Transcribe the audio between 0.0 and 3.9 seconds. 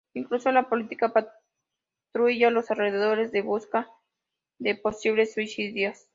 Incluso la policía patrulla los alrededores en busca